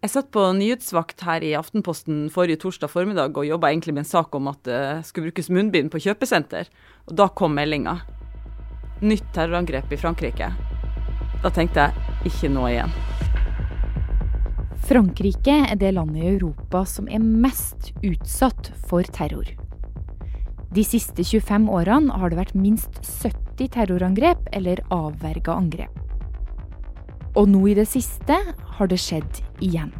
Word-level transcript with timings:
Jeg 0.00 0.14
satt 0.14 0.30
på 0.32 0.40
nyhetsvakt 0.56 1.20
her 1.26 1.44
i 1.44 1.50
Aftenposten 1.58 2.30
forrige 2.32 2.62
torsdag 2.62 2.88
formiddag 2.88 3.36
og 3.36 3.44
jobba 3.44 3.68
egentlig 3.68 3.92
med 3.92 4.06
en 4.06 4.08
sak 4.08 4.32
om 4.38 4.46
at 4.48 4.62
det 4.64 4.80
skulle 5.04 5.28
brukes 5.28 5.50
munnbind 5.52 5.92
på 5.92 6.00
kjøpesenter. 6.00 6.70
Og 7.04 7.18
da 7.20 7.26
kom 7.28 7.52
meldinga. 7.58 7.98
Nytt 9.04 9.28
terrorangrep 9.36 9.92
i 9.92 10.00
Frankrike. 10.00 10.48
Da 11.44 11.52
tenkte 11.52 11.90
jeg 11.90 12.32
ikke 12.32 12.52
nå 12.56 12.64
igjen. 12.70 12.96
Frankrike 14.88 15.60
er 15.68 15.76
det 15.76 15.92
landet 15.98 16.24
i 16.24 16.32
Europa 16.32 16.86
som 16.88 17.04
er 17.12 17.20
mest 17.20 17.92
utsatt 18.00 18.72
for 18.88 19.04
terror. 19.04 19.52
De 20.72 20.86
siste 20.86 21.20
25 21.20 21.68
årene 21.76 22.16
har 22.16 22.32
det 22.32 22.40
vært 22.40 22.56
minst 22.56 23.02
70 23.04 23.74
terrorangrep 23.76 24.48
eller 24.56 24.80
avverga 24.96 25.60
angrep. 25.60 26.09
Og 27.38 27.48
nå 27.50 27.60
i 27.70 27.76
det 27.78 27.86
siste 27.86 28.36
har 28.76 28.90
det 28.90 28.98
skjedd 28.98 29.42
igjen. 29.62 29.92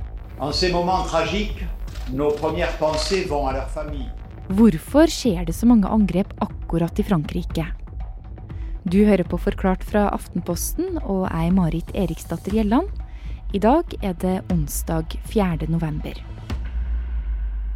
Hvorfor 4.50 5.12
skjer 5.12 5.45
det 5.46 5.55
så 5.55 5.69
mange 5.70 5.86
angrep 5.86 6.32
akkurat 6.42 6.98
i 6.98 7.06
Frankrike? 7.06 7.69
Du 8.82 9.05
hører 9.05 9.22
på 9.28 9.38
Forklart 9.38 9.84
fra 9.84 10.08
Aftenposten, 10.10 10.96
og 11.05 11.28
jeg 11.28 11.50
er 11.50 11.55
Marit 11.55 11.92
Eriksdatter 11.95 12.56
Gjelland. 12.56 12.88
I 13.55 13.60
dag 13.62 13.94
er 14.02 14.16
det 14.19 14.41
onsdag 14.50 15.14
4. 15.30 15.69
november. 15.69 16.16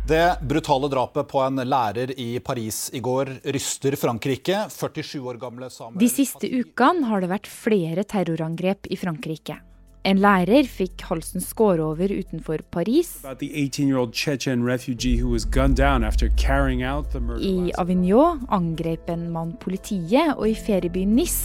Det 0.08 0.36
brutale 0.42 0.88
drapet 0.88 1.28
på 1.28 1.40
en 1.40 1.56
lærer 1.64 2.10
i 2.20 2.40
Paris 2.44 2.90
i 2.92 3.00
går 3.00 3.30
ryster 3.54 3.94
Frankrike. 3.96 4.66
47 4.68 5.20
år 5.24 5.38
gamle 5.40 5.70
Samuel 5.72 6.02
De 6.02 6.08
siste 6.12 6.44
ukene 6.44 7.08
har 7.08 7.24
det 7.24 7.30
vært 7.30 7.48
flere 7.48 8.04
terrorangrep 8.04 8.84
i 8.92 8.98
Frankrike. 9.00 9.56
En 10.04 10.20
lærer 10.20 10.68
fikk 10.68 11.06
halsen 11.08 11.40
skåret 11.40 11.80
over 11.80 12.12
utenfor 12.12 12.60
Paris. 12.68 13.14
I 17.40 17.56
Avignon 17.80 18.44
angrep 18.60 19.08
en 19.08 19.24
mann 19.32 19.56
politiet, 19.64 20.36
og 20.36 20.44
i 20.50 20.54
feriebyen 20.66 21.16
Nis 21.16 21.38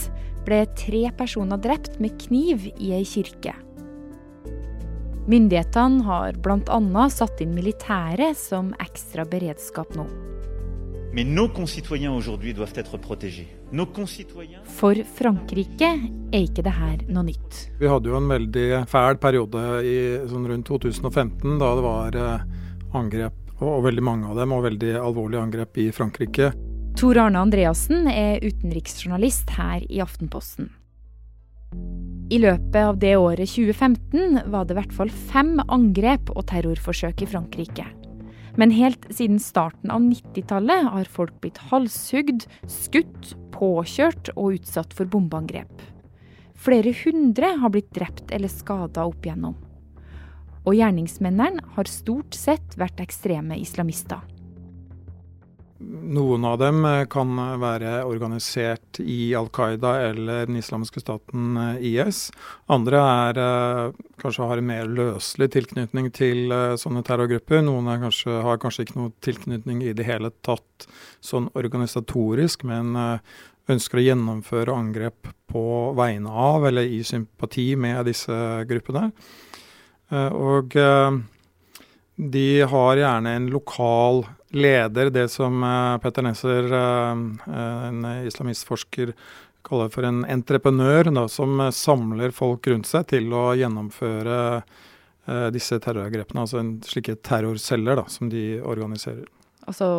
ble 0.44 0.66
tre 0.76 1.06
personer 1.16 1.56
drept 1.56 1.96
med 1.96 2.20
kniv 2.28 2.68
i 2.76 2.92
ei 2.92 3.08
kirke. 3.08 3.56
Myndighetene 5.28 6.02
har 6.06 6.32
bl.a. 6.40 7.08
satt 7.12 7.40
inn 7.44 7.52
militære 7.54 8.32
som 8.38 8.72
ekstra 8.80 9.26
beredskap 9.28 9.92
nå. 9.98 10.06
For 14.78 15.02
Frankrike 15.18 15.90
er 15.90 16.40
ikke 16.40 16.64
det 16.64 16.72
her 16.72 17.04
noe 17.10 17.26
nytt. 17.26 17.60
Vi 17.82 17.90
hadde 17.90 18.08
jo 18.12 18.16
en 18.16 18.30
veldig 18.30 18.66
fæl 18.88 19.20
periode 19.20 19.64
i 19.84 19.98
sånn 20.30 20.48
rundt 20.48 20.70
2015, 20.70 21.58
da 21.60 21.70
det 21.76 21.84
var 21.84 22.18
eh, 22.22 22.48
angrep, 22.96 23.36
og 23.60 23.84
veldig 23.90 24.06
mange 24.06 24.30
av 24.30 24.40
dem, 24.40 24.56
og 24.56 24.64
veldig 24.70 24.96
alvorlige 25.02 25.44
angrep 25.44 25.82
i 25.82 25.90
Frankrike. 25.92 26.52
Tor 26.96 27.20
Arne 27.20 27.42
Andreassen 27.44 28.08
er 28.08 28.40
utenriksjournalist 28.40 29.52
her 29.58 29.84
i 29.90 30.00
Aftenposten. 30.02 30.72
I 32.30 32.38
løpet 32.38 32.76
av 32.78 32.98
det 33.02 33.16
året 33.18 33.50
2015 33.50 34.44
var 34.52 34.66
det 34.66 34.76
i 34.76 34.78
hvert 34.78 34.92
fall 34.94 35.08
fem 35.10 35.56
angrep 35.66 36.28
og 36.30 36.44
terrorforsøk 36.46 37.24
i 37.24 37.26
Frankrike. 37.26 37.88
Men 38.54 38.70
helt 38.70 39.08
siden 39.10 39.40
starten 39.42 39.90
av 39.90 40.04
90-tallet 40.04 40.92
har 40.94 41.10
folk 41.10 41.34
blitt 41.42 41.58
halshugd, 41.72 42.46
skutt, 42.70 43.32
påkjørt 43.50 44.30
og 44.36 44.60
utsatt 44.60 44.94
for 44.94 45.10
bombeangrep. 45.10 45.82
Flere 46.54 46.94
hundre 47.02 47.50
har 47.64 47.74
blitt 47.74 47.90
drept 47.98 48.30
eller 48.30 48.52
skada 48.52 49.08
opp 49.10 49.26
igjennom. 49.26 49.58
Og 50.62 50.76
gjerningsmennene 50.78 51.66
har 51.74 51.90
stort 51.90 52.38
sett 52.38 52.78
vært 52.78 53.02
ekstreme 53.02 53.58
islamister. 53.58 54.22
Noen 55.80 56.44
av 56.44 56.58
dem 56.60 56.84
eh, 56.84 57.06
kan 57.08 57.30
være 57.60 58.02
organisert 58.04 58.98
i 59.00 59.32
Al 59.36 59.46
Qaida 59.48 59.94
eller 60.10 60.44
den 60.44 60.58
islamske 60.60 61.00
staten 61.00 61.54
eh, 61.56 61.84
IS. 61.88 62.26
Andre 62.68 62.98
er, 63.00 63.38
eh, 63.40 64.00
kanskje 64.20 64.48
har 64.50 64.60
en 64.60 64.66
mer 64.68 64.90
løselig 64.92 65.48
tilknytning 65.54 66.10
til 66.12 66.52
sånne 66.80 67.00
terrorgrupper. 67.06 67.62
Noen 67.64 67.88
kanskje, 68.02 68.42
har 68.44 68.60
kanskje 68.60 68.84
ikke 68.84 68.98
noe 68.98 69.14
tilknytning 69.24 69.80
i 69.86 69.94
det 69.96 70.04
hele 70.04 70.28
tatt 70.44 70.84
sånn 71.24 71.48
organisatorisk, 71.56 72.66
men 72.68 72.92
ønsker 73.70 74.00
å 74.00 74.04
gjennomføre 74.04 74.74
angrep 74.76 75.30
på 75.48 75.62
vegne 75.96 76.28
av 76.28 76.66
eller 76.68 76.92
i 76.92 77.00
sympati 77.06 77.70
med 77.80 78.02
disse 78.10 78.36
gruppene. 78.68 79.08
Og 80.10 80.76
de 82.34 82.46
har 82.74 83.00
gjerne 83.00 83.34
en 83.38 83.48
lokal 83.54 84.24
leder 84.50 85.10
det 85.14 85.28
som 85.32 85.62
uh, 85.62 85.98
Petter 86.02 86.24
Nesser, 86.26 86.66
uh, 86.72 87.56
en 87.86 88.04
islamistforsker, 88.26 89.14
kaller 89.66 89.90
for 89.92 90.06
en 90.08 90.22
entreprenør, 90.24 91.10
da, 91.12 91.26
som 91.28 91.60
samler 91.74 92.32
folk 92.32 92.66
rundt 92.70 92.88
seg 92.88 93.10
til 93.12 93.28
å 93.36 93.50
gjennomføre 93.58 94.38
disse 95.52 95.76
terrorangrepene. 95.84 96.42
Altså 96.42 96.58
en, 96.58 96.70
slike 96.82 97.18
terrorceller 97.22 98.00
da, 98.00 98.06
som 98.08 98.30
de 98.32 98.56
organiserer. 98.64 99.28
Altså 99.68 99.90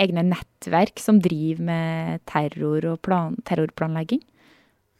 egne 0.00 0.24
nettverk 0.26 0.96
som 0.98 1.20
driver 1.22 1.68
med 1.68 2.24
terror 2.26 2.88
og 2.88 2.96
plan, 3.04 3.36
terrorplanlegging? 3.46 4.24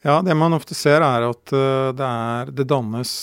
Ja, 0.04 0.20
det 0.22 0.36
man 0.38 0.54
ofte 0.54 0.76
ser 0.76 1.00
er 1.00 1.24
at 1.24 1.56
det, 1.96 2.06
er, 2.06 2.52
det 2.52 2.68
dannes 2.68 3.16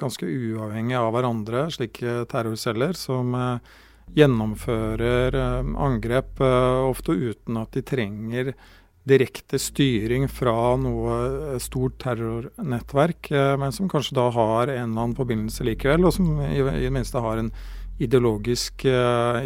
ganske 0.00 0.26
uavhengig 0.26 0.96
av 0.98 1.12
hverandre 1.14 1.68
slike 1.76 2.24
terrorceller 2.32 2.96
som 2.98 3.36
gjennomfører 4.12 5.34
eh, 5.34 5.74
angrep, 5.80 6.40
eh, 6.40 6.80
ofte 6.90 7.14
uten 7.16 7.58
at 7.60 7.74
de 7.74 7.82
trenger 7.86 8.52
direkte 9.04 9.58
styring 9.60 10.28
fra 10.32 10.74
noe 10.80 11.16
eh, 11.54 11.58
stort 11.62 11.98
terrornettverk, 12.04 13.32
men 13.60 13.74
som 13.74 13.90
kanskje 13.90 14.18
da 14.20 14.28
har 14.34 14.68
en 14.68 14.90
eller 14.92 15.06
annen 15.08 15.18
forbindelse 15.18 15.66
likevel, 15.66 16.06
og 16.08 16.16
som 16.16 16.36
i, 16.46 16.60
det 16.60 16.92
minste 16.94 17.22
har 17.24 17.40
en 17.40 17.52
ideologisk, 18.02 18.88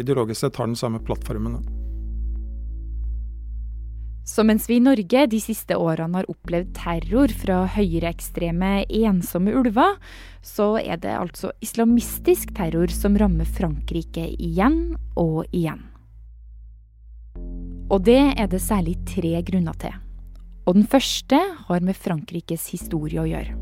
ideologisk 0.01 0.41
sett 0.41 0.57
har 0.57 0.71
den 0.71 0.79
samme 0.79 1.03
plattformen. 1.05 1.59
Så 4.29 4.43
mens 4.45 4.67
vi 4.69 4.75
i 4.77 4.83
Norge 4.83 5.23
de 5.31 5.37
siste 5.41 5.73
årene 5.73 6.19
har 6.19 6.27
opplevd 6.29 6.75
terror 6.77 7.31
fra 7.33 7.63
høyreekstreme, 7.73 8.83
ensomme 8.85 9.55
ulver, 9.57 9.95
så 10.45 10.75
er 10.77 10.99
det 11.01 11.15
altså 11.17 11.49
islamistisk 11.65 12.51
terror 12.57 12.93
som 12.93 13.17
rammer 13.17 13.49
Frankrike 13.49 14.27
igjen 14.37 14.93
og 15.17 15.47
igjen. 15.49 15.81
Og 17.89 18.03
det 18.05 18.19
er 18.37 18.51
det 18.51 18.59
særlig 18.61 18.99
tre 19.09 19.31
grunner 19.47 19.79
til. 19.81 19.95
Og 20.69 20.77
den 20.77 20.85
første 20.85 21.39
har 21.65 21.81
med 21.81 21.97
Frankrikes 21.97 22.67
historie 22.69 23.17
å 23.17 23.25
gjøre. 23.25 23.55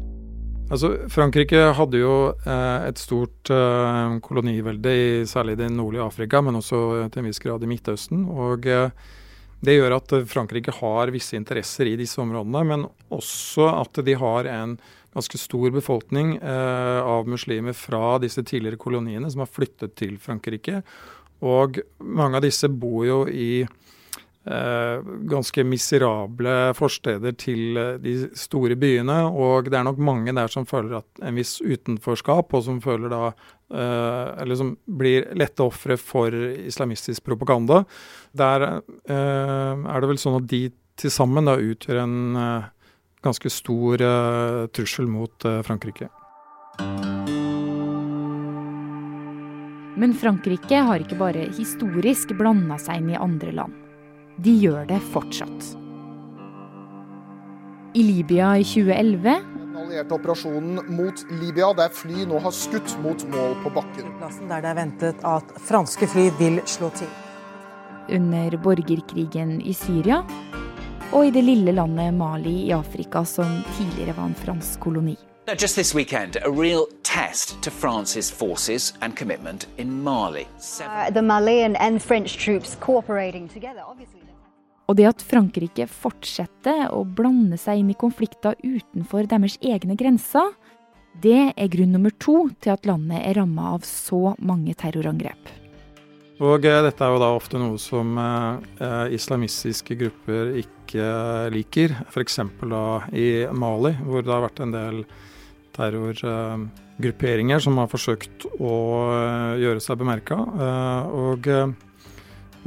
Altså, 0.68 0.90
Frankrike 1.08 1.62
hadde 1.78 2.02
jo 2.02 2.16
eh, 2.44 2.90
et 2.90 3.00
stort 3.00 3.54
eh, 3.56 4.18
kolonivelde 4.20 4.92
i 4.92 5.08
særlig 5.32 5.56
det 5.62 5.72
nordlige 5.72 6.10
Afrika, 6.10 6.44
men 6.44 6.60
også 6.60 7.08
til 7.08 7.24
en 7.24 7.30
viss 7.30 7.40
grad 7.40 7.64
i 7.64 7.72
Midtøsten. 7.72 8.28
og 8.28 8.68
eh, 8.68 8.92
det 9.66 9.78
gjør 9.78 9.96
at 9.98 10.14
Frankrike 10.30 10.74
har 10.80 11.12
visse 11.14 11.38
interesser 11.38 11.90
i 11.90 11.98
disse 11.98 12.20
områdene, 12.22 12.64
men 12.68 12.86
også 13.14 13.72
at 13.74 14.00
de 14.06 14.14
har 14.20 14.50
en 14.52 14.78
ganske 15.18 15.40
stor 15.42 15.72
befolkning 15.74 16.36
eh, 16.38 17.00
av 17.02 17.30
muslimer 17.30 17.74
fra 17.74 18.18
disse 18.22 18.44
tidligere 18.46 18.78
koloniene 18.78 19.32
som 19.34 19.42
har 19.42 19.50
flyttet 19.50 19.96
til 19.98 20.20
Frankrike. 20.22 20.84
Og 21.42 21.82
mange 22.02 22.38
av 22.38 22.46
disse 22.46 22.70
bor 22.70 23.02
jo 23.08 23.20
i 23.30 23.64
eh, 23.64 23.87
ganske 24.48 25.64
miserable 25.68 26.54
forsteder 26.78 27.36
til 27.40 27.78
eh, 27.78 27.98
de 28.00 28.16
store 28.38 28.78
byene. 28.80 29.20
Og 29.28 29.68
det 29.68 29.80
er 29.80 29.86
nok 29.88 30.00
mange 30.00 30.34
der 30.36 30.52
som 30.52 30.68
føler 30.68 31.02
at 31.02 31.24
en 31.26 31.38
viss 31.38 31.58
utenforskap, 31.62 32.54
og 32.54 32.64
som 32.64 32.80
føler 32.84 33.12
da 33.12 33.22
eh, 33.28 34.42
Eller 34.44 34.56
som 34.56 34.76
blir 34.86 35.28
lette 35.36 35.64
ofre 35.64 35.98
for 36.00 36.32
islamistisk 36.32 37.26
propaganda. 37.26 37.84
Der 38.32 38.68
eh, 38.72 39.74
er 39.76 40.02
det 40.02 40.12
vel 40.14 40.22
sånn 40.22 40.40
at 40.42 40.50
de 40.50 40.70
til 40.98 41.14
sammen 41.14 41.46
da 41.46 41.58
utgjør 41.62 42.04
en 42.04 42.38
eh, 42.42 42.70
ganske 43.22 43.50
stor 43.52 44.02
trussel 44.72 45.10
mot 45.10 45.44
Frankrike. 45.66 46.08
Men 49.98 50.14
Frankrike 50.14 50.80
har 50.86 51.02
ikke 51.02 51.18
bare 51.20 51.50
historisk 51.58 52.32
blanda 52.38 52.78
seg 52.80 53.02
inn 53.02 53.12
i 53.16 53.20
andre 53.20 53.52
land. 53.58 53.87
De 54.38 54.54
gjør 54.62 54.86
det 54.86 55.00
fortsatt. 55.12 55.72
I 57.98 58.04
Libya 58.06 58.52
i 58.62 58.66
2011 58.68 59.24
Den 59.24 59.78
allierte 59.82 60.14
operasjonen 60.14 60.82
mot 60.94 61.24
Libya, 61.40 61.72
der 61.74 61.90
fly 61.90 62.28
nå 62.30 62.38
har 62.44 62.54
skutt 62.54 62.94
mot 63.02 63.24
mål 63.34 63.56
på 63.64 63.72
bakken. 63.74 64.12
Der 64.22 64.62
det 64.62 64.70
er 64.70 64.78
ventet 64.78 65.26
at 65.26 65.56
franske 65.66 66.10
fly 66.12 66.28
vil 66.38 66.60
slå 66.70 66.92
til. 67.00 67.10
Under 68.14 68.54
borgerkrigen 68.62 69.58
i 69.62 69.74
Syria 69.74 70.22
og 71.14 71.26
i 71.26 71.32
det 71.32 71.42
lille 71.42 71.74
landet 71.74 72.14
Mali 72.14 72.68
i 72.68 72.76
Afrika, 72.76 73.24
som 73.26 73.64
tidligere 73.78 74.18
var 74.18 74.30
en 74.30 74.38
fransk 74.38 74.80
koloni. 74.84 75.18
Now, 75.48 75.56
just 75.56 75.78
this 75.78 75.94
weekend, 75.94 76.38
a 76.44 76.52
real 76.52 76.88
test 77.04 77.62
to 77.62 77.72
France's 77.72 78.30
forces 78.30 78.92
and 79.00 79.16
commitment 79.16 79.68
in 79.78 80.04
Mali. 80.04 80.46
Uh, 80.82 81.10
the 81.10 81.22
Malian 81.22 81.78
and 81.78 82.04
French 82.04 82.36
troops 82.36 82.76
cooperating 82.82 83.48
together, 83.48 83.82
obviously. 83.88 84.20
Og 84.88 84.98
det 85.00 85.06
at 85.08 85.24
Frankrike 85.24 85.86
fortsetter 85.88 86.90
å 86.92 87.06
blande 87.08 87.56
seg 87.56 87.80
inn 87.80 87.94
i 87.94 87.96
konflikter 87.96 88.60
utenfor 88.60 89.30
deres 89.32 89.56
egne 89.64 89.96
grenser, 89.96 90.52
det 91.24 91.54
er 91.56 91.72
grunn 91.72 91.96
nummer 91.96 92.12
to 92.20 92.50
til 92.60 92.74
at 92.76 92.84
landet 92.84 93.24
er 93.24 93.40
ramma 93.40 93.70
av 93.78 93.88
så 93.88 94.36
mange 94.44 94.76
terrorangrep. 94.76 95.54
Og 96.44 96.68
eh, 96.68 96.82
dette 96.90 97.08
er 97.08 97.16
jo 97.16 97.24
da 97.24 97.32
ofte 97.38 97.64
noe 97.64 97.80
som 97.80 98.20
eh, 98.20 99.16
islamistiske 99.16 99.96
grupper 100.04 100.58
ikke 100.60 101.08
liker. 101.56 101.96
F.eks. 102.12 102.38
da 102.68 102.86
i 103.16 103.48
Mali, 103.48 103.96
hvor 104.04 104.28
det 104.28 104.36
har 104.36 104.44
vært 104.50 104.64
en 104.68 104.76
del 104.76 105.02
terrorgrupperinger 105.78 107.62
som 107.62 107.78
har 107.82 107.90
forsøkt 107.92 108.48
å 108.58 108.74
eh, 109.14 109.54
gjøre 109.64 109.84
seg 109.84 110.00
bemerka. 110.02 110.38
Eh, 110.38 111.18
og 111.22 111.50
eh, 111.52 111.72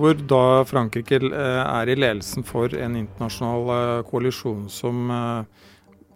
hvor 0.00 0.16
da 0.16 0.62
Frankrike 0.64 1.18
er 1.20 1.90
i 1.90 1.98
ledelsen 1.98 2.46
for 2.46 2.72
en 2.72 2.96
internasjonal 2.96 4.04
koalisjon 4.08 4.62
som 4.72 5.10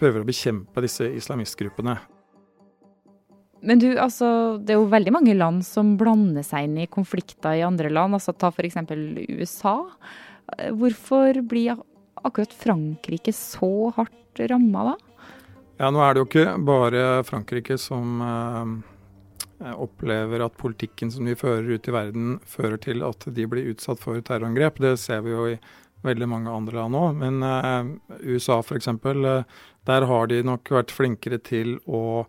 prøver 0.01 0.23
å 0.23 0.29
bekjempe 0.29 0.81
disse 0.81 1.11
islamistgruppene. 1.19 1.99
Men 3.61 3.83
du, 3.83 3.91
altså, 4.01 4.57
det 4.57 4.73
er 4.73 4.81
jo 4.81 4.89
veldig 4.89 5.13
mange 5.13 5.37
land 5.37 5.67
som 5.69 5.99
blander 6.01 6.47
seg 6.47 6.71
inn 6.71 6.79
i 6.81 6.89
konflikter 6.89 7.59
i 7.59 7.67
andre 7.67 7.93
land. 7.93 8.17
altså 8.17 8.33
Ta 8.33 8.49
f.eks. 8.55 8.79
USA. 9.37 9.77
Hvorfor 10.81 11.43
blir 11.45 11.77
akkurat 12.25 12.57
Frankrike 12.57 13.37
så 13.37 13.93
hardt 13.99 14.47
ramma 14.49 14.95
da? 14.95 14.97
Ja, 15.79 15.91
Nå 15.91 16.03
er 16.05 16.15
det 16.15 16.23
jo 16.23 16.29
ikke 16.29 16.57
bare 16.67 17.05
Frankrike 17.27 17.77
som 17.83 18.21
eh, 18.23 19.73
opplever 19.75 20.45
at 20.47 20.59
politikken 20.61 21.11
som 21.11 21.27
de 21.27 21.35
fører 21.39 21.75
ut 21.75 21.89
i 21.89 21.95
verden, 21.95 22.39
fører 22.47 22.79
til 22.83 23.03
at 23.07 23.27
de 23.27 23.49
blir 23.51 23.73
utsatt 23.73 24.03
for 24.03 24.21
terrorangrep. 24.23 24.79
Det 24.83 24.97
ser 25.03 25.25
vi 25.27 25.35
jo 25.35 25.49
i 25.51 25.59
veldig 26.05 26.29
mange 26.31 26.53
andre 26.53 26.79
land 26.79 27.01
òg. 27.01 27.21
Men 27.21 27.43
eh, 27.43 27.93
USA 28.23 28.61
f.eks., 28.63 28.93
eh, 28.95 29.63
der 29.85 30.09
har 30.09 30.31
de 30.31 30.43
nok 30.47 30.71
vært 30.79 30.95
flinkere 30.95 31.43
til 31.43 31.79
å 31.85 32.25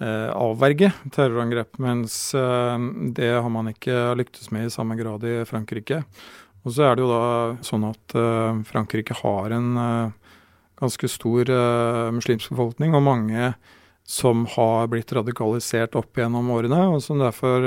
Eh, 0.00 0.30
avverge 0.32 0.88
terrorangrep, 1.12 1.76
mens 1.76 2.32
eh, 2.34 2.76
det 3.12 3.34
har 3.36 3.50
man 3.52 3.68
ikke 3.68 4.14
lyktes 4.16 4.48
med 4.48 4.70
i 4.70 4.72
samme 4.72 4.96
grad 4.96 5.26
i 5.28 5.42
Frankrike. 5.44 5.98
Og 6.64 6.72
så 6.72 6.86
er 6.86 6.96
det 6.96 7.04
jo 7.04 7.10
da 7.10 7.26
sånn 7.64 7.84
at 7.90 8.14
eh, 8.16 8.62
Frankrike 8.70 9.18
har 9.20 9.52
en 9.52 9.68
ganske 10.80 11.08
stor 11.12 11.50
muslimsk 12.16 12.54
befolkning, 12.54 12.94
og 12.96 13.04
mange 13.04 13.52
som 14.08 14.46
har 14.56 14.88
blitt 14.90 15.12
radikalisert 15.14 15.94
opp 16.00 16.18
gjennom 16.18 16.48
årene, 16.50 16.80
og 16.90 17.02
som 17.04 17.20
derfor 17.20 17.66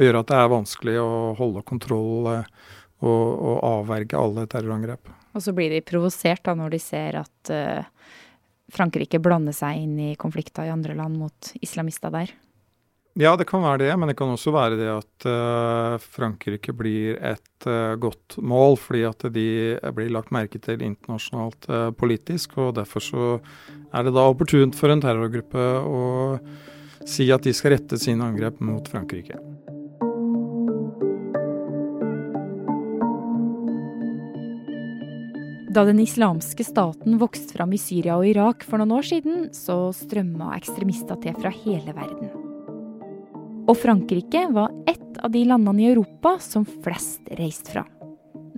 gjør 0.00 0.18
at 0.22 0.30
det 0.30 0.38
er 0.38 0.52
vanskelig 0.52 0.96
å 1.02 1.10
holde 1.38 1.62
kontroll 1.68 2.30
og, 2.32 2.62
og 3.04 3.58
avverge 3.68 4.18
alle 4.18 4.46
terrorangrep. 4.50 5.12
Og 5.32 5.44
så 5.44 5.54
blir 5.56 5.72
de 5.72 5.84
provosert 5.84 6.44
da 6.44 6.54
når 6.56 6.74
de 6.74 6.80
ser 6.82 7.18
at 7.22 7.52
uh, 7.52 7.84
Frankrike 8.72 9.20
blander 9.22 9.56
seg 9.56 9.84
inn 9.84 9.96
i 10.00 10.14
konflikter 10.20 10.68
i 10.68 10.72
andre 10.72 10.96
land 10.98 11.18
mot 11.20 11.52
islamister 11.64 12.12
der? 12.12 12.32
Ja, 13.20 13.34
det 13.36 13.44
kan 13.44 13.60
være 13.60 13.82
det, 13.82 13.90
men 14.00 14.08
det 14.08 14.16
kan 14.16 14.30
også 14.32 14.54
være 14.54 14.76
det 14.80 14.88
at 14.88 15.26
uh, 15.28 16.00
Frankrike 16.00 16.72
blir 16.72 17.18
et 17.20 17.66
uh, 17.68 17.92
godt 18.00 18.38
mål, 18.40 18.78
fordi 18.80 19.02
at 19.04 19.26
de 19.34 19.48
blir 19.92 20.12
lagt 20.14 20.32
merke 20.32 20.56
til 20.56 20.80
internasjonalt 20.80 21.68
uh, 21.68 21.90
politisk. 21.92 22.56
og 22.56 22.78
Derfor 22.78 23.04
så 23.04 23.26
er 23.92 24.06
det 24.06 24.14
da 24.16 24.24
opportunt 24.24 24.78
for 24.78 24.88
en 24.88 25.04
terrorgruppe 25.04 25.60
å 25.84 26.04
si 27.04 27.28
at 27.34 27.44
de 27.44 27.52
skal 27.52 27.76
rette 27.76 28.00
sine 28.00 28.24
angrep 28.24 28.62
mot 28.64 28.88
Frankrike. 28.88 29.36
Da 35.72 35.84
den 35.88 36.00
islamske 36.00 36.64
staten 36.64 37.20
vokste 37.20 37.58
fram 37.58 37.76
i 37.76 37.80
Syria 37.80 38.16
og 38.16 38.28
Irak 38.28 38.64
for 38.64 38.80
noen 38.80 38.96
år 38.96 39.08
siden, 39.08 39.50
så 39.56 39.90
strømma 39.96 40.54
ekstremister 40.56 41.20
til 41.20 41.36
fra 41.36 41.52
hele 41.52 41.92
verden. 41.96 42.41
Og 43.68 43.76
Frankrike 43.78 44.46
var 44.52 44.72
ett 44.90 45.18
av 45.22 45.30
de 45.30 45.44
landene 45.46 45.82
i 45.84 45.90
Europa 45.92 46.36
som 46.42 46.64
flest 46.66 47.28
reiste 47.38 47.74
fra. 47.74 47.84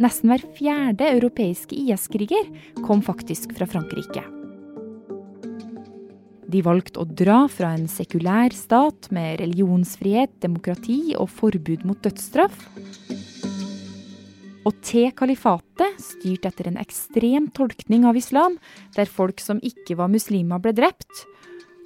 Nesten 0.01 0.33
hver 0.33 0.43
fjerde 0.57 1.11
europeiske 1.13 1.77
IS-kriger 1.77 2.49
kom 2.87 3.03
faktisk 3.05 3.53
fra 3.59 3.69
Frankrike. 3.71 4.25
De 6.51 6.63
valgte 6.63 7.03
å 7.03 7.09
dra 7.09 7.45
fra 7.51 7.73
en 7.75 7.89
sekulær 7.91 8.55
stat 8.55 9.11
med 9.15 9.41
religionsfrihet, 9.43 10.39
demokrati 10.43 11.15
og 11.19 11.31
forbud 11.33 11.87
mot 11.89 12.01
dødsstraff 12.05 12.69
og 14.65 14.77
til 14.85 15.11
kalifatet, 15.17 15.99
styrt 16.01 16.47
etter 16.49 16.71
en 16.71 16.81
ekstrem 16.81 17.51
tolkning 17.57 18.07
av 18.09 18.17
islam, 18.17 18.57
der 18.97 19.11
folk 19.11 19.43
som 19.43 19.61
ikke 19.61 19.99
var 20.01 20.13
muslimer, 20.13 20.63
ble 20.63 20.73
drept, 20.77 21.25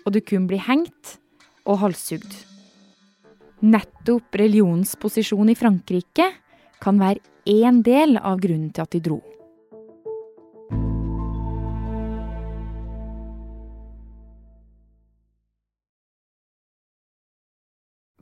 og 0.06 0.14
du 0.14 0.20
kunne 0.22 0.50
bli 0.50 0.60
hengt 0.62 1.18
og 1.66 1.82
halshugd. 1.82 2.57
Nettopp 3.58 4.36
religionens 4.38 4.94
posisjon 4.96 5.48
i 5.50 5.56
Frankrike 5.58 6.28
kan 6.78 7.00
være 7.00 7.18
én 7.50 7.80
del 7.82 8.14
av 8.20 8.38
grunnen 8.38 8.70
til 8.70 8.84
at 8.84 8.94
de 8.94 9.00
dro. 9.02 9.18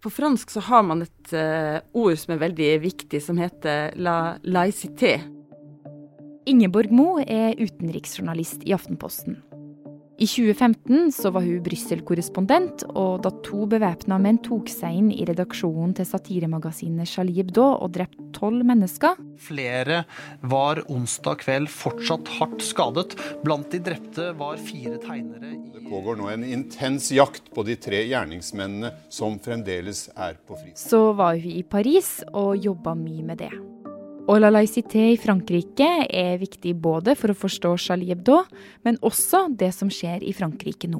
På 0.01 0.13
fransk 0.15 0.53
så 0.55 0.63
har 0.71 0.85
man 0.87 1.03
et 1.03 1.33
uh, 1.35 1.83
ord 1.99 2.17
som 2.21 2.37
er 2.37 2.45
veldig 2.45 2.71
viktig, 2.85 3.21
som 3.21 3.41
heter 3.43 3.97
la 3.99 4.39
laicité. 4.47 5.19
Ingeborg 6.47 6.93
Moe 6.95 7.27
er 7.27 7.59
utenriksjournalist 7.59 8.63
i 8.65 8.73
Aftenposten. 8.77 9.41
I 10.19 10.27
2015 10.27 11.13
så 11.13 11.31
var 11.31 11.45
hun 11.45 11.59
Brussel-korrespondent, 11.61 12.87
og 12.97 13.21
da 13.27 13.33
to 13.45 13.67
bevæpna 13.69 14.17
menn 14.23 14.39
tok 14.41 14.71
seg 14.73 14.97
inn 14.97 15.11
i 15.13 15.27
redaksjonen 15.29 15.93
til 15.99 16.09
satiremagasinet 16.09 17.11
Charlie 17.11 17.37
Hebdo 17.37 17.67
og 17.75 17.93
drepte 17.99 18.25
tolv 18.37 18.65
mennesker 18.65 19.21
Flere 19.37 20.03
var 20.41 20.81
onsdag 20.89 21.43
kveld 21.45 21.69
fortsatt 21.69 22.33
hardt 22.39 22.65
skadet. 22.65 23.13
Blant 23.45 23.69
de 23.73 23.83
drepte 23.85 24.31
var 24.41 24.57
fire 24.57 24.97
tegnere 25.05 25.53
i 25.53 25.61
Det 25.77 25.85
pågår 25.85 26.17
nå 26.17 26.33
en 26.33 26.49
intens 26.49 27.13
jakt 27.13 27.53
på 27.53 27.67
de 27.69 27.77
tre 27.77 28.01
gjerningsmennene 28.09 28.95
som 29.13 29.37
fremdeles 29.37 30.07
er 30.17 30.41
på 30.49 30.57
fri. 30.57 30.73
Så 30.81 31.11
var 31.13 31.37
hun 31.37 31.61
i 31.61 31.63
Paris 31.63 32.23
og 32.33 32.57
jobba 32.57 32.97
mye 32.97 33.33
med 33.35 33.45
det. 33.45 33.53
Og 34.27 34.41
la 34.43 34.49
laïcité 34.51 35.05
i 35.13 35.19
Frankrike 35.23 35.87
er 36.11 36.41
viktig 36.41 36.73
både 36.83 37.13
for 37.15 37.31
å 37.31 37.37
forstå 37.39 37.71
Charlie 37.79 38.11
Hebdo, 38.11 38.41
men 38.83 38.99
også 39.07 39.45
det 39.55 39.69
som 39.77 39.87
skjer 39.93 40.25
i 40.27 40.33
Frankrike 40.35 40.91
nå. 40.91 40.99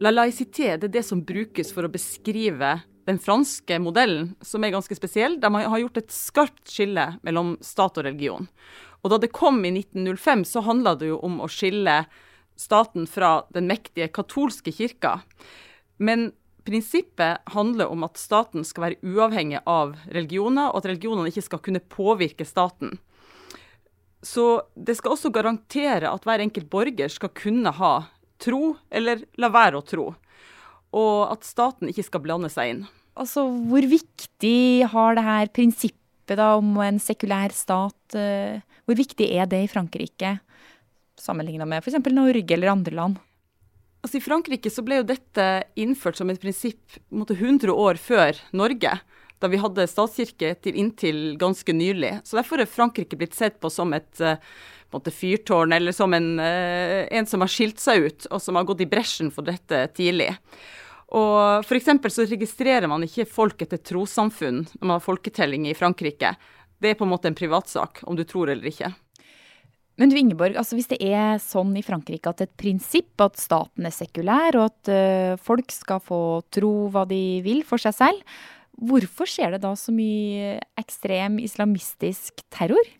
La 0.00 0.08
laïcité 0.14 0.78
det 0.80 0.88
er 0.88 0.94
det 0.94 1.02
som 1.04 1.20
brukes 1.20 1.68
for 1.76 1.84
å 1.84 1.92
beskrive 1.92 2.78
den 3.04 3.20
franske 3.20 3.76
modellen, 3.82 4.30
som 4.40 4.64
er 4.64 4.72
ganske 4.72 4.96
spesiell. 4.96 5.36
De 5.42 5.52
har 5.52 5.82
gjort 5.82 6.00
et 6.00 6.16
skarpt 6.16 6.72
skille 6.72 7.06
mellom 7.20 7.58
stat 7.60 8.00
og 8.00 8.08
religion. 8.08 8.48
Og 9.04 9.12
da 9.12 9.20
det 9.20 9.34
kom 9.36 9.60
i 9.68 9.74
1905, 9.74 10.46
så 10.48 10.64
handla 10.64 10.96
det 10.96 11.12
jo 11.12 11.20
om 11.28 11.42
å 11.44 11.50
skille 11.52 12.06
staten 12.56 13.04
fra 13.10 13.42
den 13.52 13.68
mektige 13.68 14.08
katolske 14.16 14.72
kirka. 14.72 15.18
Men 16.00 16.30
Prinsippet 16.64 17.42
handler 17.54 17.90
om 17.90 18.04
at 18.06 18.20
staten 18.20 18.64
skal 18.66 18.86
være 18.86 19.00
uavhengig 19.02 19.62
av 19.66 19.96
religioner, 20.14 20.70
og 20.70 20.82
at 20.82 20.92
religionene 20.92 21.32
ikke 21.32 21.46
skal 21.48 21.62
kunne 21.64 21.82
påvirke 21.82 22.46
staten. 22.46 22.98
Så 24.22 24.62
det 24.78 24.94
skal 24.98 25.16
også 25.16 25.32
garantere 25.34 26.10
at 26.10 26.26
hver 26.26 26.44
enkelt 26.44 26.70
borger 26.70 27.10
skal 27.10 27.32
kunne 27.34 27.72
ha 27.74 27.94
tro, 28.42 28.76
eller 28.90 29.24
la 29.42 29.50
være 29.50 29.80
å 29.80 29.86
tro. 29.86 30.12
Og 30.94 31.16
at 31.32 31.46
staten 31.46 31.90
ikke 31.90 32.06
skal 32.06 32.22
blande 32.22 32.50
seg 32.52 32.70
inn. 32.70 32.84
Altså, 33.18 33.44
Hvor 33.68 33.84
viktig 33.88 34.86
har 34.92 35.18
det 35.18 35.26
her 35.26 35.50
prinsippet 35.52 36.38
da 36.38 36.54
om 36.56 36.76
en 36.80 37.00
sekulær 37.02 37.52
stat 37.52 38.14
uh, 38.16 38.62
Hvor 38.86 38.96
viktig 38.96 39.26
er 39.34 39.48
det 39.50 39.64
i 39.64 39.68
Frankrike, 39.68 40.36
sammenligna 41.18 41.66
med 41.68 41.82
f.eks. 41.82 41.98
Norge 42.08 42.54
eller 42.54 42.72
andre 42.72 42.96
land? 42.96 43.20
Altså 44.02 44.18
I 44.18 44.24
Frankrike 44.24 44.70
så 44.72 44.82
ble 44.82 44.98
jo 44.98 45.06
dette 45.06 45.46
innført 45.78 46.18
som 46.18 46.30
et 46.32 46.40
prinsipp 46.42 46.98
måtte, 47.14 47.36
100 47.38 47.70
år 47.70 48.00
før 48.02 48.38
Norge, 48.50 48.96
da 49.42 49.50
vi 49.50 49.60
hadde 49.62 49.86
statskirke 49.90 50.56
til 50.62 50.78
inntil 50.78 51.20
ganske 51.38 51.74
nylig. 51.74 52.16
Så 52.26 52.38
Derfor 52.38 52.62
er 52.62 52.70
Frankrike 52.70 53.18
blitt 53.18 53.38
sett 53.38 53.60
på 53.62 53.70
som 53.70 53.94
et 53.94 54.22
uh, 54.22 54.38
måte, 54.94 55.14
fyrtårn, 55.14 55.74
eller 55.78 55.94
som 55.94 56.14
en, 56.18 56.34
uh, 56.42 57.06
en, 57.14 57.28
som 57.30 57.46
har 57.46 57.50
skilt 57.50 57.82
seg 57.82 58.08
ut, 58.08 58.26
og 58.30 58.42
som 58.42 58.58
har 58.58 58.66
gått 58.66 58.82
i 58.82 58.90
bresjen 58.90 59.30
for 59.34 59.46
dette 59.46 59.84
tidlig. 59.94 60.32
Og 61.14 61.62
F.eks. 61.62 61.92
så 62.10 62.26
registrerer 62.26 62.90
man 62.90 63.06
ikke 63.06 63.28
folk 63.28 63.62
etter 63.62 63.82
trossamfunn 63.82 64.64
når 64.80 64.86
man 64.86 64.96
har 64.96 65.04
folketelling 65.04 65.68
i 65.70 65.78
Frankrike. 65.78 66.34
Det 66.82 66.90
er 66.90 66.98
på 66.98 67.06
en 67.06 67.12
måte 67.12 67.30
en 67.30 67.38
privatsak, 67.38 68.02
om 68.08 68.18
du 68.18 68.24
tror 68.26 68.50
eller 68.50 68.70
ikke. 68.72 68.90
Men 70.02 70.10
du 70.10 70.16
Ingeborg, 70.18 70.56
altså 70.58 70.74
hvis 70.74 70.90
det 70.90 70.98
er 71.06 71.36
sånn 71.38 71.76
i 71.78 71.84
Frankrike 71.86 72.26
at 72.32 72.40
et 72.42 72.50
prinsipp 72.58 73.22
at 73.22 73.38
staten 73.38 73.86
er 73.86 73.94
sekulær, 73.94 74.56
og 74.58 74.64
at 74.66 74.90
uh, 74.90 75.36
folk 75.38 75.70
skal 75.70 76.02
få 76.02 76.18
tro 76.50 76.72
hva 76.90 77.04
de 77.06 77.38
vil 77.44 77.62
for 77.62 77.78
seg 77.78 77.94
selv, 77.94 78.40
hvorfor 78.82 79.30
skjer 79.30 79.54
det 79.54 79.62
da 79.62 79.70
så 79.78 79.94
mye 79.94 80.56
ekstrem 80.82 81.38
islamistisk 81.44 82.42
terror? 82.50 82.90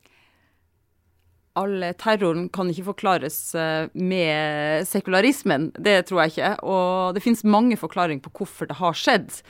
all 1.59 1.85
terroren 2.01 2.47
kan 2.53 2.71
ikke 2.73 2.87
forklares 2.87 3.37
eh, 3.59 3.91
med 3.93 4.87
sekularismen. 4.89 5.71
Det 5.77 5.99
tror 6.09 6.23
jeg 6.23 6.33
ikke. 6.33 6.53
Og 6.65 7.17
det 7.17 7.23
finnes 7.25 7.45
mange 7.45 7.77
forklaringer 7.77 8.25
på 8.25 8.33
hvorfor 8.41 8.71
det 8.71 8.79
har 8.79 8.97
skjedd. 8.97 9.43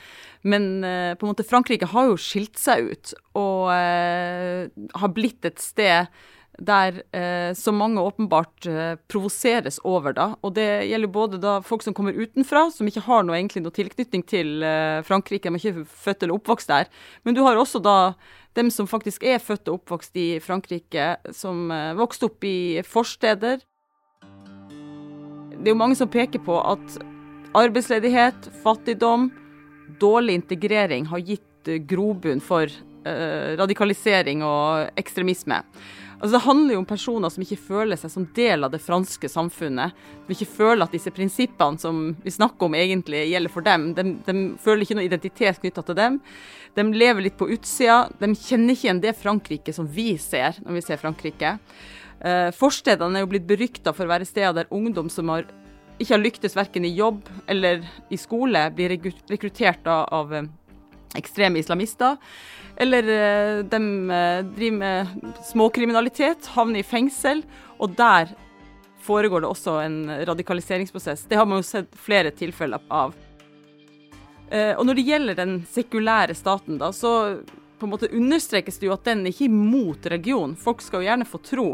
Men 0.43 0.83
eh, 0.83 1.13
på 1.15 1.25
en 1.25 1.31
måte 1.31 1.47
Frankrike 1.47 1.87
har 1.93 2.09
jo 2.11 2.19
skilt 2.19 2.59
seg 2.59 2.91
ut 2.91 3.13
og 3.39 3.71
uh, 3.71 4.67
har 4.99 5.13
blitt 5.15 5.47
et 5.47 5.61
sted 5.63 6.11
der 6.61 7.01
eh, 7.15 7.53
så 7.57 7.71
mange 7.73 8.01
åpenbart 8.01 8.67
eh, 8.69 8.95
provoseres 9.09 9.79
over. 9.83 10.13
da, 10.13 10.27
og 10.41 10.53
Det 10.53 10.85
gjelder 10.89 11.07
både 11.07 11.39
da 11.41 11.57
folk 11.65 11.81
som 11.83 11.93
kommer 11.93 12.13
utenfra, 12.13 12.69
som 12.71 12.87
ikke 12.87 13.05
har 13.07 13.23
noe, 13.23 13.37
egentlig 13.37 13.63
noe 13.63 13.73
tilknytning 13.73 14.23
til 14.29 14.63
eh, 14.63 15.01
Frankrike, 15.07 15.49
de 15.49 15.57
er 15.57 15.73
ikke 15.73 15.87
født 16.05 16.23
eller 16.23 16.37
oppvokst 16.37 16.69
der. 16.69 16.89
Men 17.23 17.35
du 17.37 17.43
har 17.43 17.57
også 17.57 17.81
da 17.81 18.13
dem 18.53 18.69
som 18.69 18.87
faktisk 18.89 19.23
er 19.25 19.41
født 19.41 19.67
og 19.69 19.81
oppvokst 19.81 20.17
i 20.19 20.27
Frankrike, 20.43 21.15
som 21.33 21.71
eh, 21.73 21.93
vokste 21.97 22.29
opp 22.29 22.45
i 22.45 22.81
forsteder. 22.85 23.63
Det 25.57 25.69
er 25.69 25.73
jo 25.73 25.79
mange 25.79 25.97
som 25.97 26.11
peker 26.11 26.43
på 26.43 26.59
at 26.59 26.99
arbeidsledighet, 27.57 28.49
fattigdom, 28.63 29.31
dårlig 30.01 30.37
integrering 30.41 31.07
har 31.09 31.23
gitt 31.25 31.69
eh, 31.69 31.81
grobunn 31.81 32.41
for 32.43 32.67
eh, 32.67 33.53
radikalisering 33.59 34.43
og 34.45 34.99
ekstremisme. 34.99 35.61
Altså 36.23 36.37
Det 36.37 36.45
handler 36.45 36.71
jo 36.71 36.79
om 36.79 36.85
personer 36.87 37.31
som 37.33 37.43
ikke 37.43 37.59
føler 37.59 37.99
seg 37.99 38.11
som 38.13 38.25
del 38.37 38.63
av 38.63 38.71
det 38.71 38.79
franske 38.79 39.27
samfunnet. 39.27 39.91
Som 40.23 40.31
ikke 40.31 40.47
føler 40.53 40.85
at 40.85 40.93
disse 40.95 41.11
prinsippene 41.11 41.81
som 41.81 41.97
vi 42.23 42.31
snakker 42.31 42.69
om 42.69 42.77
egentlig 42.79 43.25
gjelder 43.27 43.51
for 43.51 43.65
dem. 43.65 43.89
De, 43.97 44.05
de 44.23 44.35
føler 44.63 44.85
ikke 44.85 44.95
noe 44.95 45.09
identitet 45.09 45.59
knytta 45.59 45.83
til 45.83 45.97
dem. 45.99 46.21
De 46.79 46.85
lever 46.95 47.27
litt 47.27 47.35
på 47.35 47.49
utsida. 47.51 48.05
De 48.21 48.31
kjenner 48.39 48.71
ikke 48.71 48.87
igjen 48.87 49.03
det 49.03 49.17
Frankrike 49.19 49.75
som 49.75 49.89
vi 49.91 50.13
ser 50.15 50.61
når 50.63 50.79
vi 50.79 50.85
ser 50.87 51.03
Frankrike. 51.03 51.57
Eh, 52.23 52.49
forstedene 52.55 53.19
er 53.19 53.25
jo 53.25 53.31
blitt 53.35 53.49
berykta 53.49 53.91
for 53.91 54.07
å 54.07 54.13
være 54.13 54.29
steder 54.29 54.61
der 54.61 54.71
ungdom 54.71 55.11
som 55.11 55.27
har, 55.33 55.43
ikke 55.99 56.13
har 56.15 56.23
lyktes 56.23 56.55
verken 56.55 56.87
i 56.87 56.95
jobb 56.95 57.27
eller 57.51 57.83
i 58.07 58.21
skole, 58.21 58.63
blir 58.71 58.95
rekruttert 58.95 59.91
av, 59.91 60.07
av 60.07 60.37
eh, 60.39 60.47
ekstreme 61.19 61.61
islamister. 61.61 62.17
Eller 62.75 63.09
eh, 63.09 63.57
de 63.69 63.81
eh, 64.09 64.39
driver 64.55 64.77
med 64.79 65.33
småkriminalitet, 65.51 66.49
havner 66.55 66.81
i 66.81 66.87
fengsel, 66.87 67.43
og 67.77 67.97
der 67.97 68.33
foregår 69.03 69.43
det 69.43 69.51
også 69.51 69.77
en 69.83 69.99
radikaliseringsprosess. 70.25 71.27
Det 71.29 71.37
har 71.37 71.45
man 71.49 71.59
jo 71.59 71.67
sett 71.67 71.91
flere 71.99 72.31
tilfeller 72.31 72.81
av. 72.89 73.13
Eh, 74.49 74.73
og 74.77 74.85
når 74.87 74.99
det 74.99 75.07
gjelder 75.07 75.39
den 75.39 75.57
sekulære 75.69 76.35
staten, 76.37 76.79
da, 76.81 76.91
så 76.95 77.41
på 77.79 77.87
en 77.87 77.91
måte 77.91 78.11
understrekes 78.15 78.79
det 78.79 78.87
jo 78.87 78.95
at 78.95 79.07
den 79.07 79.25
er 79.25 79.33
ikke 79.33 79.49
imot 79.49 80.05
religion. 80.13 80.55
Folk 80.55 80.81
skal 80.85 81.01
jo 81.01 81.09
gjerne 81.09 81.27
få 81.27 81.41
tro. 81.43 81.67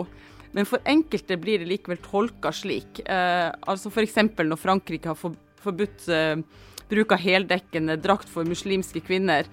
Men 0.58 0.66
for 0.66 0.82
enkelte 0.90 1.38
blir 1.38 1.62
det 1.62 1.70
likevel 1.70 2.00
tolka 2.02 2.52
slik. 2.56 3.04
Eh, 3.06 3.50
altså 3.70 3.92
F.eks. 3.92 4.18
når 4.40 4.58
Frankrike 4.58 5.12
har 5.12 5.20
forbudt 5.20 6.08
eh, 6.10 6.42
bruk 6.90 7.14
av 7.16 7.22
heldekkende 7.24 7.98
drakt 8.02 8.30
for 8.30 8.48
muslimske 8.48 9.02
kvinner. 9.06 9.48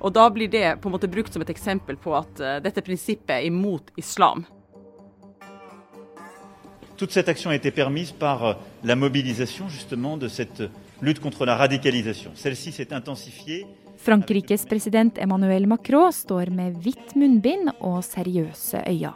Og 0.00 0.14
da 0.16 0.28
blir 0.30 0.50
det 0.52 0.76
på 0.80 0.90
en 0.90 0.96
måte 0.96 1.10
brukt 1.10 1.32
som 1.32 1.44
et 1.44 1.52
eksempel 1.52 1.98
på 2.00 2.14
at 2.18 2.42
uh, 2.42 2.58
dette 2.64 2.84
prinsippet 2.84 3.38
er 3.38 3.48
imot 3.48 3.92
islam. 3.96 4.44
Toute 6.96 7.12
cette 7.12 7.28
action 7.28 7.50
a 7.50 7.54
été 7.54 7.70
permise 7.70 8.12
par 8.12 8.44
euh, 8.44 8.54
la 8.84 8.94
mobilisation 8.94 9.68
justement 9.68 10.16
de 10.16 10.28
cette 10.28 10.62
lutte 11.00 11.20
contre 11.20 11.44
la 11.44 11.56
radicalisation. 11.56 12.30
Celle-ci 12.34 12.70
s'est 12.70 12.92
intensifiée. 12.92 13.66
Frankrikes 13.96 14.66
president 14.68 15.18
Emmanuel 15.18 15.66
Macron 15.66 16.12
står 16.12 16.50
med 16.50 16.78
hvitt 16.82 17.14
munnbind 17.16 17.72
og 17.80 18.02
seriøse 18.04 18.84
øyne. 18.88 19.14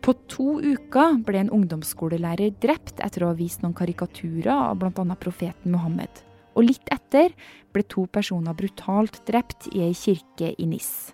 På 0.00 0.12
to 0.28 0.60
uker 0.60 1.16
ble 1.26 1.40
en 1.40 1.50
ungdomsskolelærer 1.50 2.54
drept 2.62 3.00
etter 3.02 3.24
å 3.24 3.32
ha 3.32 3.36
vist 3.36 3.64
noen 3.64 3.74
karikaturer 3.74 4.52
av 4.54 4.76
bl.a. 4.78 5.16
profeten 5.18 5.72
Mohammed 5.74 6.22
og 6.56 6.64
litt 6.64 6.88
etter 6.92 7.34
ble 7.74 7.84
to 7.84 8.06
personer 8.08 8.56
brutalt 8.56 9.20
drept 9.28 9.68
i 9.74 9.84
ei 9.84 9.94
kirke 9.96 10.54
i 10.56 10.66
Nis. 10.68 11.12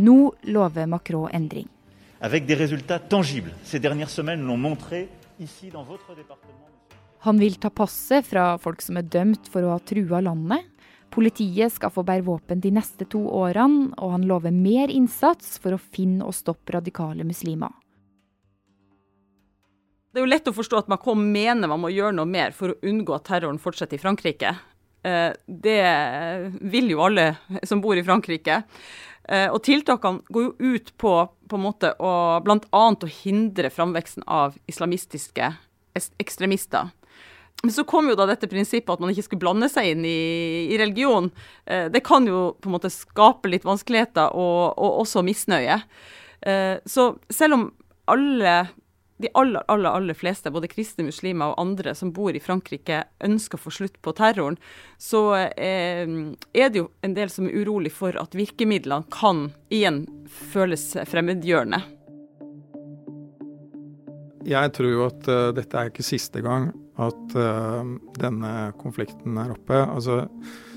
Nå 0.00 0.32
lover 0.48 0.88
Macron 0.88 1.28
endring. 1.36 1.68
Han 7.20 7.40
vil 7.40 7.56
ta 7.60 7.70
passet 7.70 8.24
fra 8.24 8.44
folk 8.60 8.80
som 8.84 8.96
er 8.96 9.08
dømt 9.12 9.48
for 9.52 9.64
å 9.64 9.74
ha 9.74 9.80
trua 9.84 10.22
landet. 10.24 10.64
Politiet 11.12 11.74
skal 11.74 11.92
få 11.92 12.04
bære 12.06 12.24
våpen 12.24 12.60
de 12.62 12.70
neste 12.72 13.04
to 13.12 13.20
årene, 13.34 13.90
og 13.98 14.14
han 14.14 14.24
lover 14.30 14.54
mer 14.54 14.92
innsats 14.94 15.58
for 15.60 15.74
å 15.74 15.80
finne 15.80 16.24
og 16.24 16.36
stoppe 16.36 16.76
radikale 16.76 17.26
muslimer. 17.26 17.72
Det 20.10 20.18
er 20.18 20.24
jo 20.24 20.30
lett 20.32 20.48
å 20.50 20.54
forstå 20.54 20.78
at 20.80 20.88
Macron 20.90 21.20
mener 21.30 21.70
man 21.70 21.84
må 21.84 21.92
gjøre 21.94 22.16
noe 22.18 22.26
mer 22.26 22.50
for 22.56 22.72
å 22.72 22.78
unngå 22.82 23.14
at 23.14 23.28
terroren 23.28 23.60
fortsetter 23.62 23.94
i 23.94 24.02
Frankrike. 24.02 24.56
Eh, 25.06 25.30
det 25.46 25.82
vil 26.72 26.90
jo 26.90 27.04
alle 27.04 27.28
som 27.62 27.78
bor 27.84 27.94
i 27.94 28.02
Frankrike. 28.02 28.56
Eh, 29.30 29.46
og 29.46 29.62
tiltakene 29.62 30.26
går 30.34 30.48
jo 30.48 30.72
ut 30.74 30.90
på, 30.98 31.12
på 31.46 31.60
en 31.60 31.62
måte 31.62 31.92
å 32.02 32.12
bl.a. 32.42 32.82
å 32.90 33.12
hindre 33.20 33.70
framveksten 33.70 34.26
av 34.26 34.58
islamistiske 34.70 35.52
ekstremister. 35.94 36.90
Men 37.62 37.76
så 37.76 37.84
kom 37.86 38.08
jo 38.10 38.16
da 38.18 38.26
dette 38.26 38.48
prinsippet 38.50 38.90
at 38.90 39.04
man 39.04 39.12
ikke 39.12 39.28
skulle 39.28 39.44
blande 39.44 39.68
seg 39.70 39.92
inn 39.92 40.02
i, 40.08 40.18
i 40.74 40.80
religion. 40.80 41.30
Eh, 41.70 41.86
det 41.92 42.02
kan 42.02 42.26
jo 42.26 42.48
på 42.58 42.66
en 42.66 42.74
måte 42.80 42.90
skape 42.90 43.52
litt 43.52 43.68
vanskeligheter 43.68 44.34
og, 44.34 44.74
og 44.74 45.04
også 45.04 45.22
misnøye. 45.22 45.78
Så 46.88 47.02
selv 47.28 47.52
om 47.52 47.64
alle 48.08 48.54
de 49.20 49.28
aller, 49.34 49.62
aller, 49.68 49.90
aller 49.90 50.16
fleste, 50.16 50.50
både 50.52 50.70
kristne 50.70 51.04
muslimer 51.04 51.52
og 51.52 51.60
andre 51.60 51.94
som 51.96 52.12
bor 52.16 52.32
i 52.36 52.40
Frankrike, 52.42 53.02
ønsker 53.24 53.60
å 53.60 53.64
få 53.66 53.72
slutt 53.74 53.98
på 54.00 54.14
terroren, 54.16 54.56
så 54.98 55.22
eh, 55.36 56.08
er 56.56 56.72
det 56.72 56.80
jo 56.80 56.88
en 57.04 57.16
del 57.16 57.32
som 57.32 57.48
er 57.48 57.58
urolig 57.60 57.92
for 57.92 58.16
at 58.20 58.36
virkemidlene 58.36 59.08
kan 59.12 59.50
igjen 59.68 60.06
føles 60.52 60.92
fremmedgjørende. 61.10 61.82
Jeg 64.48 64.72
tror 64.72 64.88
jo 64.88 65.04
at 65.04 65.28
uh, 65.28 65.50
dette 65.52 65.76
er 65.76 65.90
ikke 65.90 66.06
siste 66.06 66.40
gang 66.42 66.70
at 67.00 67.36
uh, 67.36 67.84
denne 68.16 68.52
konflikten 68.80 69.36
er 69.40 69.52
oppe. 69.52 69.76
Altså, 69.84 70.22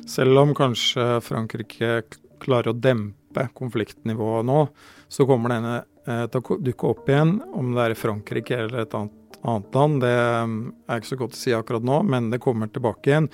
selv 0.09 0.41
om 0.41 0.51
kanskje 0.57 1.21
Frankrike 1.23 2.01
klarer 2.43 2.73
å 2.73 2.77
dempe 2.77 3.47
konfliktnivået 3.55 4.45
nå, 4.49 4.65
så 5.07 5.25
kommer 5.29 5.55
denne 5.55 5.79
dukke 6.05 6.87
opp 6.89 7.09
igjen. 7.09 7.37
Om 7.53 7.73
det 7.75 7.83
er 7.83 7.93
i 7.93 7.99
Frankrike 7.99 8.57
eller 8.65 8.83
et 8.83 8.95
annet, 8.97 9.37
annet 9.43 9.75
land, 9.75 9.99
det 10.03 10.15
mm, 10.47 10.57
er 10.87 11.01
ikke 11.01 11.11
så 11.11 11.19
godt 11.19 11.35
å 11.35 11.39
si 11.39 11.53
akkurat 11.55 11.85
nå, 11.87 11.99
men 12.07 12.29
det 12.31 12.41
kommer 12.43 12.71
tilbake 12.71 13.11
igjen. 13.11 13.29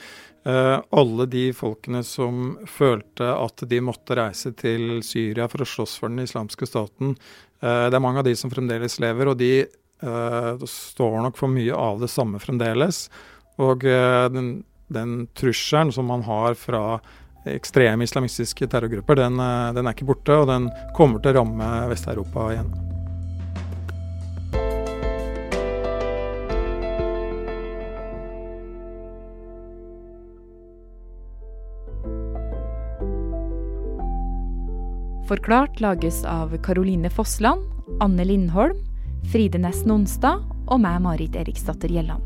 Uh, 0.47 0.79
alle 0.95 1.27
de 1.29 1.49
folkene 1.53 1.99
som 2.07 2.55
følte 2.69 3.27
at 3.27 3.61
de 3.69 3.81
måtte 3.83 4.15
reise 4.17 4.53
til 4.57 5.03
Syria 5.05 5.49
for 5.51 5.65
å 5.65 5.67
slåss 5.67 5.97
for 5.99 6.09
den 6.09 6.23
islamske 6.23 6.69
staten, 6.69 7.13
uh, 7.61 7.89
det 7.91 7.97
er 7.97 8.03
mange 8.05 8.23
av 8.23 8.29
de 8.29 8.33
som 8.39 8.53
fremdeles 8.53 8.97
lever, 9.03 9.33
og 9.33 9.39
de 9.41 9.53
står 9.99 11.17
nok 11.25 11.35
for 11.35 11.51
mye 11.51 11.75
av 11.75 11.97
det 11.99 12.07
samme 12.07 12.39
fremdeles. 12.39 13.09
Og 13.59 13.81
den, 13.83 14.61
den 14.87 15.25
trusselen 15.35 15.91
som 15.91 16.07
man 16.07 16.23
har 16.23 16.55
fra 16.55 17.01
ekstreme 17.45 18.03
islamistiske 18.03 18.67
terrorgrupper, 18.67 19.15
den, 19.15 19.39
eh, 19.39 19.73
den, 19.73 19.87
er 19.87 19.95
ikke 19.95 20.09
borte, 20.09 20.35
og 20.35 20.47
den 20.47 20.69
kommer 20.95 21.19
til 21.23 21.33
å 21.33 21.41
ramme 21.41 21.71
Vest-Europa 21.91 22.51
igjen. 22.53 22.71
Forklart 35.29 35.77
lages 35.79 36.23
av 36.25 36.55
Caroline 36.65 37.09
Fossland, 37.13 37.61
Anne 38.01 38.25
Lindholm, 38.25 38.79
Fride 39.29 39.59
Nesten 39.61 39.91
Onsdag 39.93 40.41
og 40.65 40.79
meg, 40.81 41.03
Marit 41.05 41.35
Eriksdatter 41.37 41.91
Gjelland. 41.93 42.25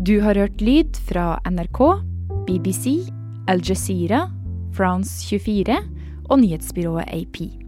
Du 0.00 0.20
har 0.24 0.38
hørt 0.40 0.62
lyd 0.64 0.96
fra 1.04 1.34
NRK, 1.44 1.82
BBC, 2.48 3.12
Al 3.46 3.60
Jazeera, 3.60 4.30
France 4.72 5.28
24 5.28 5.76
og 6.30 6.38
nyhetsbyrået 6.38 7.04
AP. 7.06 7.67